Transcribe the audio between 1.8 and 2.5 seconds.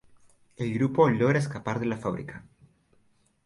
la fábrica.